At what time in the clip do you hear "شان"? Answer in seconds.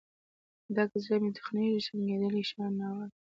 2.49-2.71